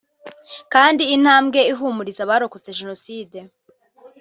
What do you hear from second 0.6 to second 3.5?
kandi intambwe ihumuriza abarokotse Jenoside